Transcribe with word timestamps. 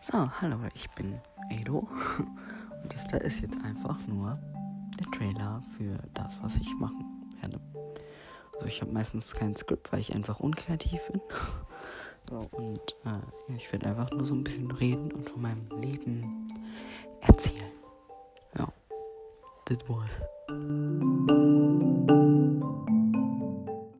So, 0.00 0.30
hallo, 0.40 0.58
ich 0.74 0.88
bin 0.90 1.20
Edo 1.50 1.78
und 2.82 2.94
das 2.94 3.08
da 3.08 3.16
ist 3.16 3.40
jetzt 3.40 3.58
einfach 3.64 3.98
nur 4.06 4.38
der 4.96 5.10
Trailer 5.10 5.60
für 5.76 5.98
das, 6.14 6.40
was 6.40 6.56
ich 6.56 6.72
machen 6.78 7.26
werde. 7.40 7.60
Also 8.54 8.66
ich 8.66 8.80
habe 8.80 8.92
meistens 8.92 9.34
kein 9.34 9.56
Skript, 9.56 9.92
weil 9.92 9.98
ich 9.98 10.14
einfach 10.14 10.40
unkreativ 10.40 11.00
bin. 11.10 11.20
So, 12.30 12.46
und 12.52 12.94
äh, 13.06 13.08
ja, 13.48 13.56
ich 13.56 13.72
werde 13.72 13.86
einfach 13.86 14.10
nur 14.10 14.26
so 14.26 14.34
ein 14.34 14.44
bisschen 14.44 14.70
reden 14.70 15.10
und 15.12 15.30
von 15.30 15.40
meinem 15.40 15.66
Leben 15.80 16.46
erzählen. 17.22 17.72
Ja, 18.58 18.68
das 19.64 19.78
war's. 19.88 20.20